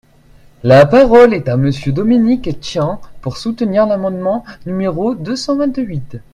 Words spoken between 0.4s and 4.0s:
La parole est à Monsieur Dominique Tian, pour soutenir